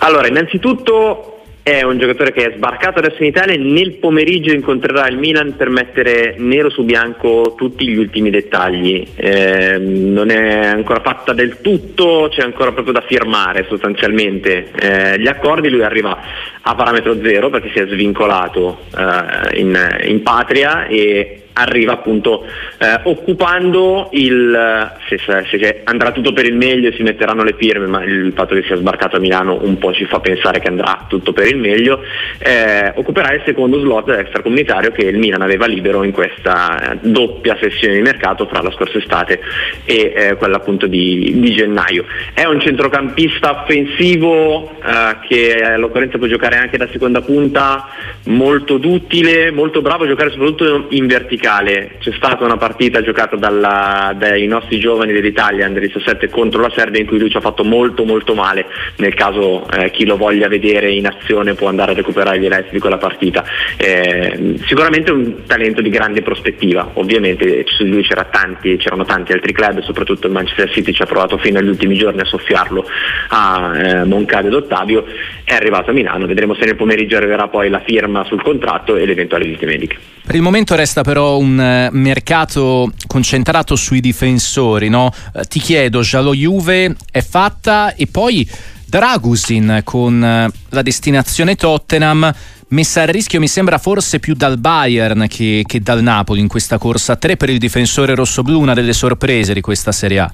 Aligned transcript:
Allora, 0.00 0.26
innanzitutto 0.26 1.31
è 1.62 1.82
un 1.82 1.96
giocatore 1.96 2.32
che 2.32 2.46
è 2.46 2.56
sbarcato 2.56 2.98
adesso 2.98 3.22
in 3.22 3.28
Italia 3.28 3.54
e 3.54 3.58
nel 3.58 3.92
pomeriggio 3.92 4.52
incontrerà 4.52 5.06
il 5.06 5.16
Milan 5.16 5.54
per 5.56 5.68
mettere 5.68 6.34
nero 6.38 6.70
su 6.70 6.82
bianco 6.82 7.54
tutti 7.56 7.86
gli 7.86 7.96
ultimi 7.96 8.30
dettagli. 8.30 9.06
Eh, 9.14 9.78
non 9.78 10.30
è 10.30 10.66
ancora 10.66 11.00
fatta 11.00 11.32
del 11.32 11.60
tutto, 11.60 12.28
c'è 12.30 12.42
ancora 12.42 12.72
proprio 12.72 12.94
da 12.94 13.04
firmare 13.06 13.64
sostanzialmente 13.68 14.70
eh, 14.72 15.20
gli 15.20 15.28
accordi, 15.28 15.68
lui 15.68 15.84
arriva 15.84 16.18
a 16.62 16.74
parametro 16.74 17.16
zero 17.22 17.48
perché 17.48 17.70
si 17.70 17.78
è 17.78 17.86
svincolato 17.86 18.80
eh, 18.96 19.60
in, 19.60 19.98
in 20.06 20.22
patria 20.22 20.86
e 20.86 21.42
arriva 21.54 21.92
appunto 21.92 22.44
eh, 22.78 23.00
occupando 23.04 24.08
il 24.12 24.90
se, 25.08 25.18
se, 25.18 25.80
andrà 25.84 26.12
tutto 26.12 26.32
per 26.32 26.46
il 26.46 26.54
meglio 26.54 26.92
si 26.92 27.02
metteranno 27.02 27.42
le 27.42 27.54
firme 27.58 27.86
ma 27.86 28.02
il 28.04 28.32
fatto 28.34 28.54
che 28.54 28.62
sia 28.62 28.76
sbarcato 28.76 29.16
a 29.16 29.20
Milano 29.20 29.58
un 29.62 29.78
po' 29.78 29.92
ci 29.92 30.04
fa 30.06 30.20
pensare 30.20 30.60
che 30.60 30.68
andrà 30.68 31.04
tutto 31.08 31.32
per 31.32 31.46
il 31.48 31.51
meglio 31.54 32.02
eh, 32.38 32.92
occuperà 32.94 33.32
il 33.32 33.42
secondo 33.44 33.80
slot 33.80 34.08
extracomunitario 34.10 34.90
che 34.92 35.02
il 35.02 35.18
Milan 35.18 35.42
aveva 35.42 35.66
libero 35.66 36.02
in 36.02 36.12
questa 36.12 36.96
doppia 37.00 37.56
sessione 37.60 37.94
di 37.94 38.02
mercato 38.02 38.46
fra 38.46 38.62
la 38.62 38.70
scorsa 38.72 38.98
estate 38.98 39.40
e 39.84 40.12
eh, 40.14 40.34
quella 40.36 40.56
appunto 40.56 40.86
di, 40.86 41.32
di, 41.36 41.52
gennaio 41.52 42.04
è 42.34 42.44
un 42.44 42.60
centrocampista 42.60 43.62
offensivo 43.62 44.70
eh, 44.70 45.16
che 45.28 45.62
all'occorrenza 45.62 46.18
può 46.18 46.26
giocare 46.26 46.56
anche 46.56 46.76
da 46.76 46.88
seconda 46.90 47.20
punta 47.20 47.88
molto 48.26 48.78
duttile 48.78 49.50
molto 49.50 49.82
bravo 49.82 50.04
a 50.04 50.06
giocare 50.06 50.30
soprattutto 50.30 50.86
in 50.90 51.06
verticale 51.06 51.20
verticale. 51.32 51.96
C'è 51.98 52.12
stata 52.12 52.44
una 52.44 52.56
partita 52.56 53.02
giocata 53.02 53.36
dalla, 53.36 54.14
dai 54.16 54.46
nostri 54.46 54.78
giovani 54.78 55.12
dell'Italia, 55.12 55.66
Under 55.66 55.82
17, 55.82 56.28
contro 56.28 56.60
la 56.60 56.72
Serbia 56.74 57.00
in 57.00 57.06
cui 57.06 57.18
lui 57.18 57.30
ci 57.30 57.36
ha 57.36 57.40
fatto 57.40 57.64
molto 57.64 58.04
molto 58.04 58.34
male. 58.34 58.66
Nel 58.96 59.14
caso 59.14 59.68
eh, 59.70 59.90
chi 59.90 60.04
lo 60.04 60.16
voglia 60.16 60.48
vedere 60.48 60.90
in 60.90 61.06
azione 61.06 61.41
può 61.54 61.68
andare 61.68 61.92
a 61.92 61.94
recuperare 61.94 62.38
gli 62.38 62.44
highlights 62.44 62.70
di 62.70 62.78
quella 62.78 62.98
partita. 62.98 63.44
Eh, 63.76 64.56
sicuramente 64.66 65.10
un 65.10 65.44
talento 65.46 65.80
di 65.80 65.90
grande 65.90 66.22
prospettiva, 66.22 66.90
ovviamente 66.94 67.64
su 67.66 67.84
di 67.84 67.90
lui 67.90 68.04
tanti, 68.30 68.76
c'erano 68.76 69.04
tanti 69.04 69.32
altri 69.32 69.52
club, 69.52 69.80
soprattutto 69.82 70.26
il 70.26 70.32
Manchester 70.32 70.70
City 70.70 70.92
ci 70.92 71.02
ha 71.02 71.06
provato 71.06 71.38
fino 71.38 71.58
agli 71.58 71.68
ultimi 71.68 71.96
giorni 71.96 72.20
a 72.20 72.24
soffiarlo 72.24 72.84
a 73.28 73.72
eh, 73.76 74.04
Moncade 74.04 74.48
ed 74.48 74.54
Ottavio, 74.54 75.04
è 75.44 75.54
arrivato 75.54 75.90
a 75.90 75.92
Milano, 75.92 76.26
vedremo 76.26 76.54
se 76.54 76.64
nel 76.64 76.76
pomeriggio 76.76 77.16
arriverà 77.16 77.48
poi 77.48 77.68
la 77.68 77.80
firma 77.80 78.24
sul 78.24 78.42
contratto 78.42 78.96
e 78.96 79.06
le 79.06 79.12
eventuali 79.12 79.46
visite 79.46 79.66
mediche. 79.66 79.96
Per 80.24 80.34
il 80.34 80.42
momento 80.42 80.74
resta 80.76 81.02
però 81.02 81.38
un 81.38 81.58
eh, 81.58 81.88
mercato 81.92 82.92
concentrato 83.06 83.76
sui 83.76 84.00
difensori, 84.00 84.88
no? 84.88 85.12
Eh, 85.34 85.44
ti 85.44 85.58
chiedo, 85.58 86.00
già 86.02 86.20
lo 86.20 86.34
Juve 86.34 86.94
è 87.10 87.20
fatta 87.20 87.94
e 87.94 88.06
poi 88.10 88.48
Dragusin 88.92 89.80
con 89.84 90.22
eh, 90.22 90.50
la 90.68 90.82
destinazione 90.82 91.54
Tottenham 91.54 92.30
messa 92.68 93.00
a 93.00 93.04
rischio 93.06 93.40
mi 93.40 93.48
sembra 93.48 93.78
forse 93.78 94.20
più 94.20 94.34
dal 94.34 94.58
Bayern 94.58 95.28
che, 95.30 95.64
che 95.66 95.80
dal 95.80 96.02
Napoli 96.02 96.40
in 96.40 96.46
questa 96.46 96.76
corsa 96.76 97.16
3 97.16 97.38
per 97.38 97.48
il 97.48 97.56
difensore 97.56 98.14
rossoblù, 98.14 98.60
una 98.60 98.74
delle 98.74 98.92
sorprese 98.92 99.54
di 99.54 99.62
questa 99.62 99.92
Serie 99.92 100.18
A. 100.18 100.32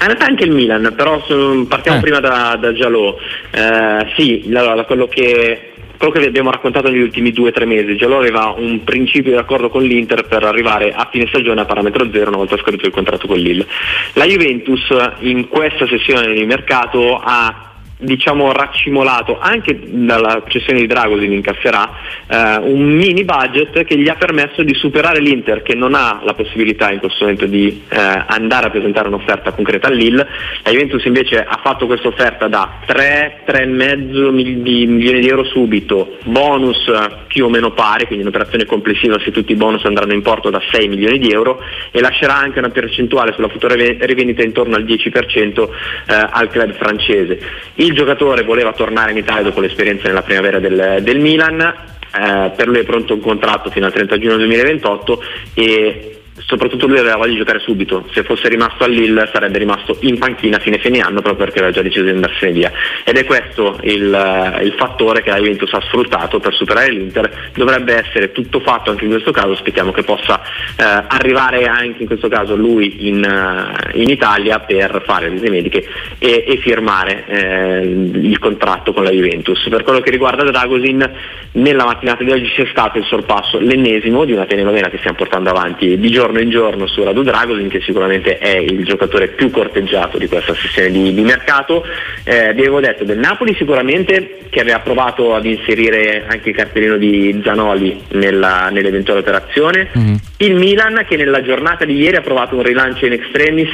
In 0.00 0.06
realtà 0.06 0.26
anche 0.26 0.44
il 0.44 0.52
Milan, 0.52 0.92
però 0.96 1.20
partiamo 1.66 1.98
eh. 1.98 2.00
prima 2.00 2.20
da, 2.20 2.56
da 2.58 2.72
Giallo. 2.72 3.18
Eh, 3.50 4.06
sì, 4.16 4.44
allora, 4.54 4.84
quello 4.84 5.08
che 5.08 5.72
quello 5.98 6.12
che 6.12 6.20
vi 6.20 6.26
abbiamo 6.26 6.52
raccontato 6.52 6.88
negli 6.88 7.02
ultimi 7.02 7.32
due 7.32 7.48
o 7.48 7.52
tre 7.52 7.66
mesi, 7.66 7.96
già 7.96 8.06
aveva 8.06 8.54
un 8.56 8.84
principio 8.84 9.32
di 9.32 9.36
accordo 9.36 9.68
con 9.68 9.82
l'Inter 9.82 10.26
per 10.26 10.44
arrivare 10.44 10.92
a 10.92 11.08
fine 11.10 11.26
stagione 11.26 11.60
a 11.60 11.64
parametro 11.64 12.08
zero 12.12 12.28
una 12.28 12.38
volta 12.38 12.56
scaduto 12.56 12.86
il 12.86 12.92
contratto 12.92 13.26
con 13.26 13.36
l'Ille. 13.36 13.66
La 14.12 14.24
Juventus 14.24 14.86
in 15.20 15.48
questa 15.48 15.86
sessione 15.88 16.32
di 16.32 16.44
mercato 16.46 17.20
ha 17.22 17.72
diciamo 17.98 18.52
raccimolato 18.52 19.38
anche 19.40 19.76
dalla 19.84 20.44
cessione 20.46 20.80
di 20.80 20.86
Dragosin 20.86 21.32
incasserà 21.32 21.90
eh, 22.28 22.56
un 22.62 22.82
mini 22.82 23.24
budget 23.24 23.84
che 23.84 23.98
gli 23.98 24.08
ha 24.08 24.14
permesso 24.14 24.62
di 24.62 24.72
superare 24.74 25.20
l'Inter 25.20 25.62
che 25.62 25.74
non 25.74 25.94
ha 25.94 26.20
la 26.22 26.34
possibilità 26.34 26.92
in 26.92 27.00
questo 27.00 27.24
momento 27.24 27.46
di 27.46 27.82
eh, 27.88 28.24
andare 28.26 28.66
a 28.66 28.70
presentare 28.70 29.08
un'offerta 29.08 29.50
concreta 29.50 29.88
all'Ill 29.88 30.16
la 30.16 30.70
Juventus 30.70 31.04
invece 31.06 31.42
ha 31.42 31.58
fatto 31.60 31.86
questa 31.86 32.06
offerta 32.06 32.46
da 32.46 32.78
3, 32.86 33.42
3,5 33.44 34.30
milioni 34.30 35.20
di 35.20 35.28
euro 35.28 35.44
subito 35.44 36.18
bonus 36.24 36.90
più 37.26 37.46
o 37.46 37.48
meno 37.48 37.72
pari 37.72 38.06
quindi 38.06 38.22
un'operazione 38.24 38.64
complessiva 38.64 39.18
se 39.18 39.32
tutti 39.32 39.52
i 39.52 39.56
bonus 39.56 39.84
andranno 39.84 40.12
in 40.12 40.22
porto 40.22 40.50
da 40.50 40.62
6 40.70 40.86
milioni 40.86 41.18
di 41.18 41.30
euro 41.32 41.60
e 41.90 42.00
lascerà 42.00 42.36
anche 42.36 42.60
una 42.60 42.70
percentuale 42.70 43.32
sulla 43.32 43.48
futura 43.48 43.74
rivendita 43.74 44.42
intorno 44.42 44.76
al 44.76 44.84
10% 44.84 45.68
eh, 46.08 46.28
al 46.30 46.48
club 46.48 46.74
francese 46.74 47.40
il 47.88 47.94
giocatore 47.94 48.44
voleva 48.44 48.72
tornare 48.72 49.12
in 49.12 49.16
Italia 49.16 49.42
dopo 49.42 49.60
l'esperienza 49.60 50.06
nella 50.06 50.22
primavera 50.22 50.58
del, 50.58 50.98
del 51.02 51.18
Milan, 51.18 51.60
eh, 51.60 52.52
per 52.54 52.68
lui 52.68 52.78
è 52.78 52.84
pronto 52.84 53.14
un 53.14 53.20
contratto 53.20 53.70
fino 53.70 53.86
al 53.86 53.92
30 53.92 54.18
giugno 54.18 54.36
2028 54.36 55.22
e 55.54 56.17
soprattutto 56.46 56.86
lui 56.86 56.98
aveva 56.98 57.16
voglia 57.16 57.32
di 57.32 57.38
giocare 57.38 57.58
subito, 57.60 58.06
se 58.12 58.22
fosse 58.22 58.48
rimasto 58.48 58.84
a 58.84 58.86
Lille 58.86 59.28
sarebbe 59.32 59.58
rimasto 59.58 59.96
in 60.00 60.18
panchina 60.18 60.56
a 60.56 60.60
fine 60.60 60.78
fine 60.78 61.00
anno 61.00 61.20
proprio 61.20 61.44
perché 61.44 61.58
aveva 61.58 61.72
già 61.72 61.82
deciso 61.82 62.04
di 62.04 62.10
andarsene 62.10 62.52
via. 62.52 62.72
Ed 63.04 63.16
è 63.16 63.24
questo 63.24 63.78
il, 63.82 64.12
eh, 64.12 64.64
il, 64.64 64.72
fattore 64.72 65.22
che 65.22 65.30
la 65.30 65.36
Juventus 65.36 65.72
ha 65.72 65.80
sfruttato 65.82 66.38
per 66.38 66.54
superare 66.54 66.90
l'Inter, 66.90 67.50
dovrebbe 67.54 67.94
essere 67.94 68.32
tutto 68.32 68.60
fatto 68.60 68.90
anche 68.90 69.04
in 69.04 69.10
questo 69.10 69.30
caso, 69.30 69.52
aspettiamo 69.52 69.92
che 69.92 70.02
possa 70.02 70.40
eh, 70.40 71.04
arrivare 71.08 71.66
anche 71.66 72.02
in 72.02 72.06
questo 72.06 72.28
caso 72.28 72.56
lui 72.56 73.08
in, 73.08 73.22
uh, 73.24 73.98
in 73.98 74.08
Italia 74.08 74.60
per 74.60 75.02
fare 75.04 75.26
le 75.26 75.32
visite 75.32 75.50
mediche 75.50 75.86
e, 76.18 76.44
e 76.46 76.56
firmare 76.58 77.24
eh, 77.26 77.80
il 77.82 78.38
contratto 78.38 78.92
con 78.92 79.04
la 79.04 79.10
Juventus. 79.10 79.66
Per 79.68 79.82
quello 79.82 80.00
che 80.00 80.10
riguarda 80.10 80.44
Dragosin, 80.44 81.10
nella 81.52 81.84
mattinata 81.84 82.22
di 82.22 82.30
oggi 82.30 82.48
c'è 82.48 82.66
stato 82.70 82.98
il 82.98 83.04
sorpasso, 83.04 83.58
l'ennesimo 83.58 84.24
di 84.24 84.32
una 84.32 84.44
telenovela 84.44 84.88
che 84.88 84.98
stiamo 84.98 85.16
portando 85.16 85.50
avanti 85.50 85.98
di 85.98 86.10
giorno 86.10 86.27
giorno 86.28 86.40
in 86.40 86.50
giorno 86.50 86.86
su 86.86 87.02
Radu 87.02 87.22
Dragosin 87.22 87.68
che 87.68 87.80
sicuramente 87.80 88.38
è 88.38 88.56
il 88.56 88.84
giocatore 88.84 89.28
più 89.28 89.50
corteggiato 89.50 90.18
di 90.18 90.28
questa 90.28 90.54
sessione 90.54 90.90
di, 90.90 91.14
di 91.14 91.22
mercato. 91.22 91.84
Eh, 92.24 92.52
vi 92.54 92.60
avevo 92.60 92.80
detto 92.80 93.04
del 93.04 93.18
Napoli 93.18 93.54
sicuramente 93.54 94.38
che 94.50 94.60
aveva 94.60 94.80
provato 94.80 95.34
ad 95.34 95.44
inserire 95.46 96.24
anche 96.28 96.50
il 96.50 96.54
cartellino 96.54 96.96
di 96.96 97.40
Zanoli 97.42 98.02
nella, 98.12 98.68
nell'eventuale 98.70 99.20
operazione. 99.20 99.88
Mm-hmm. 99.96 100.14
Il 100.38 100.54
Milan 100.54 101.04
che 101.08 101.16
nella 101.16 101.42
giornata 101.42 101.84
di 101.84 101.96
ieri 101.96 102.16
ha 102.16 102.20
provato 102.20 102.56
un 102.56 102.62
rilancio 102.62 103.06
in 103.06 103.12
extremis 103.12 103.70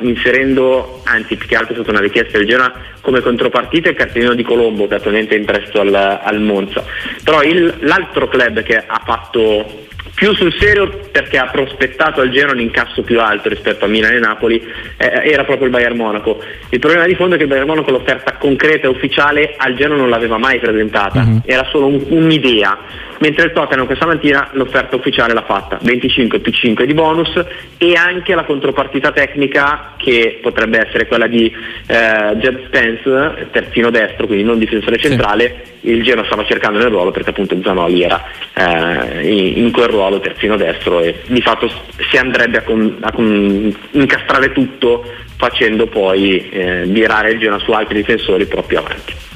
inserendo, 0.00 1.02
anzi 1.04 1.36
più 1.36 1.46
che 1.46 1.56
altro 1.56 1.72
è 1.72 1.76
stata 1.76 1.90
una 1.90 2.00
richiesta 2.00 2.38
del 2.38 2.46
Genoa 2.46 2.72
come 3.00 3.20
contropartita 3.20 3.88
il 3.90 3.96
cartellino 3.96 4.34
di 4.34 4.42
Colombo 4.42 4.86
che 4.86 4.94
attualmente 4.94 5.34
è 5.34 5.38
in 5.38 5.44
prestito 5.44 5.80
al, 5.80 5.94
al 5.94 6.40
Monza. 6.40 6.84
Però 7.22 7.42
il, 7.42 7.74
l'altro 7.80 8.28
club 8.28 8.62
che 8.62 8.76
ha 8.76 9.00
fatto 9.04 9.86
più 10.18 10.34
sul 10.34 10.52
serio 10.58 10.88
perché 11.12 11.38
ha 11.38 11.46
prospettato 11.46 12.20
al 12.20 12.30
Genoa 12.30 12.52
un 12.52 12.58
incasso 12.58 13.02
più 13.02 13.20
alto 13.20 13.48
rispetto 13.48 13.84
a 13.84 13.88
Milan 13.88 14.14
e 14.14 14.18
Napoli 14.18 14.60
eh, 14.96 15.30
era 15.30 15.44
proprio 15.44 15.66
il 15.66 15.72
Bayern 15.72 15.96
Monaco. 15.96 16.42
Il 16.70 16.80
problema 16.80 17.06
di 17.06 17.14
fondo 17.14 17.36
è 17.36 17.36
che 17.36 17.44
il 17.44 17.48
Bayern 17.48 17.68
Monaco 17.68 17.92
l'offerta 17.92 18.32
concreta 18.32 18.88
e 18.88 18.90
ufficiale 18.90 19.54
al 19.56 19.76
Genoa 19.76 19.96
non 19.96 20.08
l'aveva 20.08 20.36
mai 20.36 20.58
presentata. 20.58 21.20
Uh-huh. 21.20 21.42
era 21.44 21.64
solo 21.70 21.86
un, 21.86 22.04
un'idea 22.08 22.76
mentre 23.18 23.46
il 23.46 23.52
Tottenham 23.52 23.86
questa 23.86 24.06
mattina 24.06 24.48
l'offerta 24.52 24.96
ufficiale 24.96 25.32
l'ha 25.32 25.42
fatta 25.42 25.78
25 25.80 26.38
più 26.40 26.52
5 26.52 26.86
di 26.86 26.94
bonus 26.94 27.32
e 27.76 27.94
anche 27.94 28.34
la 28.34 28.44
contropartita 28.44 29.12
tecnica 29.12 29.94
che 29.96 30.38
potrebbe 30.40 30.86
essere 30.86 31.06
quella 31.06 31.26
di 31.26 31.46
eh, 31.86 32.36
Jed 32.36 32.66
Spence 32.66 33.48
terzino 33.50 33.90
destro 33.90 34.26
quindi 34.26 34.44
non 34.44 34.58
difensore 34.58 34.98
centrale 34.98 35.62
sì. 35.80 35.90
il 35.90 36.02
Genoa 36.02 36.24
stava 36.24 36.44
cercando 36.44 36.78
nel 36.78 36.88
ruolo 36.88 37.10
perché 37.10 37.30
appunto 37.30 37.56
Zanoli 37.62 38.02
era 38.02 38.24
eh, 38.54 39.28
in, 39.56 39.70
quel 39.72 39.88
ruolo 39.88 40.20
terzino 40.20 40.56
destro 40.56 41.00
e 41.00 41.20
di 41.26 41.40
fatto 41.40 41.70
si 42.10 42.16
andrebbe 42.16 42.58
a, 42.58 42.62
con, 42.62 42.96
a 43.00 43.12
con, 43.12 43.76
incastrare 43.92 44.52
tutto 44.52 45.04
facendo 45.36 45.86
poi 45.86 46.48
eh, 46.50 46.84
virare 46.86 47.32
il 47.32 47.38
Genoa 47.38 47.58
su 47.58 47.70
altri 47.72 47.96
difensori 47.96 48.46
proprio 48.46 48.80
avanti 48.80 49.26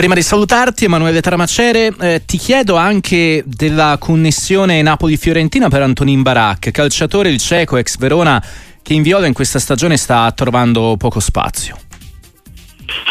Prima 0.00 0.14
di 0.14 0.22
salutarti, 0.22 0.86
Emanuele 0.86 1.20
Tramacere, 1.20 1.92
eh, 2.00 2.22
ti 2.24 2.38
chiedo 2.38 2.76
anche 2.76 3.42
della 3.44 3.98
connessione 4.00 4.80
Napoli-Fiorentina 4.80 5.68
per 5.68 5.82
Antonin 5.82 6.22
Barak, 6.22 6.70
calciatore 6.70 7.28
il 7.28 7.36
cieco 7.36 7.76
ex 7.76 7.98
Verona 7.98 8.42
che 8.82 8.94
in 8.94 9.02
viola 9.02 9.26
in 9.26 9.34
questa 9.34 9.58
stagione 9.58 9.98
sta 9.98 10.32
trovando 10.34 10.94
poco 10.96 11.20
spazio. 11.20 11.76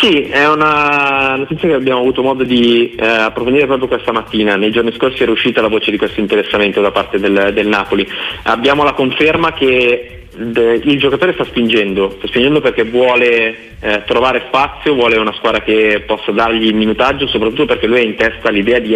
Sì, 0.01 0.23
è 0.23 0.49
una 0.49 1.35
notizia 1.35 1.67
che 1.67 1.75
abbiamo 1.75 1.99
avuto 1.99 2.23
modo 2.23 2.43
di 2.43 2.95
eh, 2.95 3.05
approfondire 3.05 3.67
proprio 3.67 3.87
questa 3.87 4.11
mattina. 4.11 4.55
Nei 4.55 4.71
giorni 4.71 4.91
scorsi 4.95 5.21
era 5.21 5.31
uscita 5.31 5.61
la 5.61 5.67
voce 5.67 5.91
di 5.91 5.97
questo 5.97 6.19
interessamento 6.19 6.81
da 6.81 6.89
parte 6.89 7.19
del, 7.19 7.51
del 7.53 7.67
Napoli. 7.67 8.07
Abbiamo 8.45 8.83
la 8.83 8.93
conferma 8.93 9.53
che 9.53 10.18
il 10.39 10.97
giocatore 10.99 11.33
sta 11.33 11.43
spingendo, 11.43 12.15
sta 12.17 12.27
spingendo 12.27 12.61
perché 12.61 12.83
vuole 12.83 13.75
eh, 13.81 14.03
trovare 14.05 14.43
spazio, 14.47 14.93
vuole 14.93 15.17
una 15.17 15.33
squadra 15.33 15.61
che 15.61 16.03
possa 16.05 16.31
dargli 16.31 16.73
minutaggio, 16.73 17.27
soprattutto 17.27 17.65
perché 17.65 17.87
lui 17.87 17.99
ha 17.99 18.03
in 18.03 18.15
testa 18.15 18.49
l'idea 18.49 18.79
di 18.79 18.95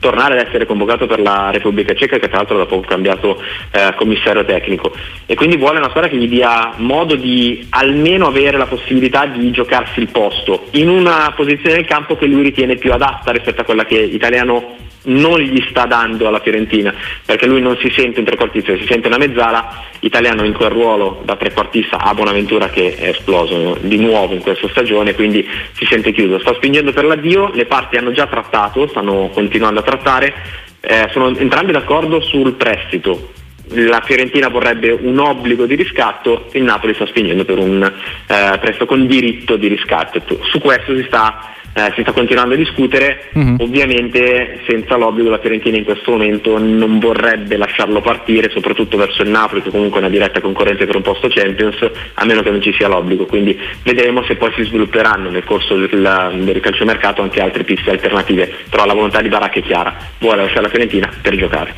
tornare 0.00 0.38
ad 0.38 0.46
essere 0.46 0.64
convocato 0.64 1.06
per 1.06 1.20
la 1.20 1.50
Repubblica 1.50 1.94
Ceca 1.94 2.18
che 2.18 2.28
tra 2.28 2.38
l'altro 2.38 2.56
da 2.56 2.66
poco 2.66 2.84
ha 2.84 2.88
cambiato 2.88 3.42
eh, 3.70 3.94
commissario 3.96 4.44
tecnico. 4.44 4.92
E 5.26 5.34
quindi 5.34 5.56
vuole 5.56 5.78
una 5.78 5.90
squadra 5.90 6.08
che 6.08 6.16
gli 6.16 6.28
dia 6.28 6.72
modo 6.76 7.14
di 7.14 7.66
almeno 7.70 8.26
avere 8.26 8.56
la 8.56 8.66
possibilità 8.66 9.26
di 9.26 9.50
giocarsi 9.50 10.00
il 10.00 10.08
posto 10.08 10.68
in 10.72 10.88
una 10.88 11.32
posizione 11.36 11.76
del 11.76 11.86
campo 11.86 12.16
che 12.16 12.26
lui 12.26 12.42
ritiene 12.42 12.76
più 12.76 12.92
adatta 12.92 13.30
rispetto 13.30 13.60
a 13.60 13.64
quella 13.64 13.84
che 13.84 13.98
Italiano 13.98 14.86
non 15.04 15.40
gli 15.40 15.64
sta 15.70 15.86
dando 15.86 16.28
alla 16.28 16.40
Fiorentina 16.40 16.94
perché 17.24 17.46
lui 17.46 17.60
non 17.60 17.76
si 17.80 17.90
sente 17.94 18.18
un 18.18 18.26
trequartista, 18.26 18.76
si 18.76 18.86
sente 18.86 19.08
una 19.08 19.18
mezzala 19.18 19.84
italiano 20.00 20.44
in 20.44 20.52
quel 20.52 20.70
ruolo 20.70 21.22
da 21.24 21.36
trequartista 21.36 21.98
a 21.98 22.14
Bonaventura 22.14 22.68
che 22.68 22.96
è 22.96 23.08
esploso 23.08 23.78
di 23.80 23.98
nuovo 23.98 24.34
in 24.34 24.40
questa 24.40 24.68
stagione 24.68 25.14
quindi 25.14 25.46
si 25.72 25.86
sente 25.86 26.12
chiuso, 26.12 26.38
sta 26.38 26.54
spingendo 26.54 26.92
per 26.92 27.04
l'addio 27.04 27.50
le 27.52 27.66
parti 27.66 27.96
hanno 27.96 28.12
già 28.12 28.26
trattato, 28.26 28.88
stanno 28.88 29.30
continuando 29.32 29.80
a 29.80 29.84
trattare 29.84 30.34
eh, 30.80 31.08
sono 31.12 31.36
entrambi 31.36 31.72
d'accordo 31.72 32.20
sul 32.20 32.54
prestito 32.54 33.36
la 33.70 34.00
Fiorentina 34.00 34.48
vorrebbe 34.48 34.90
un 34.90 35.18
obbligo 35.18 35.66
di 35.66 35.74
riscatto, 35.74 36.48
il 36.52 36.62
Napoli 36.62 36.94
sta 36.94 37.06
spingendo 37.06 37.44
per 37.44 37.58
un 37.58 37.82
eh, 37.82 38.58
prestito 38.58 38.86
con 38.86 39.06
diritto 39.06 39.56
di 39.56 39.68
riscatto. 39.68 40.22
Su 40.50 40.58
questo 40.58 40.96
si 40.96 41.04
sta 41.06 41.54
eh, 41.78 41.92
si 41.94 42.02
sta 42.02 42.10
continuando 42.10 42.54
a 42.54 42.56
discutere, 42.56 43.30
uh-huh. 43.32 43.56
ovviamente 43.60 44.60
senza 44.66 44.96
l'obbligo 44.96 45.30
la 45.30 45.38
Fiorentina 45.38 45.76
in 45.76 45.84
questo 45.84 46.10
momento 46.10 46.58
non 46.58 46.98
vorrebbe 46.98 47.56
lasciarlo 47.56 48.00
partire, 48.00 48.50
soprattutto 48.50 48.96
verso 48.96 49.22
il 49.22 49.30
Napoli 49.30 49.62
che 49.62 49.70
comunque 49.70 50.00
è 50.00 50.02
una 50.02 50.10
diretta 50.10 50.40
concorrente 50.40 50.86
per 50.86 50.96
un 50.96 51.02
posto 51.02 51.28
Champions, 51.28 51.76
a 52.14 52.24
meno 52.24 52.42
che 52.42 52.50
non 52.50 52.60
ci 52.60 52.72
sia 52.72 52.88
l'obbligo, 52.88 53.26
quindi 53.26 53.56
vedremo 53.84 54.24
se 54.24 54.34
poi 54.34 54.52
si 54.56 54.64
svilupperanno 54.64 55.30
nel 55.30 55.44
corso 55.44 55.76
del, 55.76 56.40
del 56.42 56.60
calciomercato 56.60 57.22
anche 57.22 57.40
altre 57.40 57.62
piste 57.62 57.90
alternative, 57.90 58.52
però 58.68 58.84
la 58.84 58.94
volontà 58.94 59.20
di 59.20 59.28
Baracca 59.28 59.60
è 59.60 59.62
chiara, 59.62 59.96
vuole 60.18 60.42
lasciare 60.42 60.62
la 60.62 60.68
Fiorentina 60.68 61.08
per 61.22 61.36
giocare. 61.36 61.74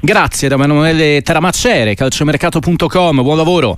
Grazie 0.00 0.48
da 0.48 0.54
Emanuele 0.54 1.20
Taramacere, 1.22 1.94
calciomercato.com, 1.94 3.22
buon 3.22 3.36
lavoro. 3.36 3.76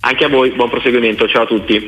Anche 0.00 0.24
a 0.24 0.28
voi, 0.28 0.50
buon 0.50 0.68
proseguimento, 0.68 1.26
ciao 1.26 1.44
a 1.44 1.46
tutti. 1.46 1.82